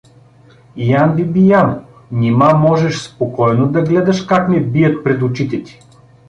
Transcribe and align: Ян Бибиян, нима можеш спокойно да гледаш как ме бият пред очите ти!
Ян 0.85 1.15
Бибиян, 1.15 1.85
нима 2.11 2.53
можеш 2.53 2.99
спокойно 3.01 3.67
да 3.67 3.81
гледаш 3.81 4.25
как 4.25 4.49
ме 4.49 4.59
бият 4.59 5.03
пред 5.03 5.21
очите 5.21 5.63
ти! 5.63 5.79